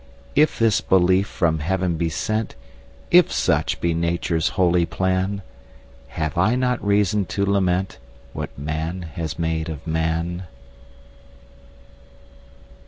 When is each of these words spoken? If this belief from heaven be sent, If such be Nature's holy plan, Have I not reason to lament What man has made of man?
If 0.35 0.57
this 0.57 0.81
belief 0.81 1.27
from 1.27 1.59
heaven 1.59 1.95
be 1.95 2.09
sent, 2.09 2.55
If 3.11 3.31
such 3.31 3.79
be 3.79 3.93
Nature's 3.93 4.47
holy 4.57 4.83
plan, 4.83 5.43
Have 6.17 6.39
I 6.39 6.55
not 6.55 6.83
reason 6.83 7.25
to 7.25 7.45
lament 7.45 7.99
What 8.33 8.49
man 8.57 9.03
has 9.13 9.37
made 9.37 9.69
of 9.69 9.85
man? 9.85 10.47